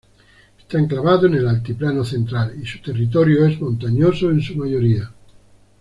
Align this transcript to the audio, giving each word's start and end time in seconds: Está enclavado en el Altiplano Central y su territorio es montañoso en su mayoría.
Está 0.59 0.79
enclavado 0.79 1.27
en 1.27 1.35
el 1.35 1.47
Altiplano 1.47 2.03
Central 2.03 2.55
y 2.59 2.65
su 2.65 2.81
territorio 2.81 3.45
es 3.45 3.61
montañoso 3.61 4.31
en 4.31 4.41
su 4.41 4.55
mayoría. 4.55 5.11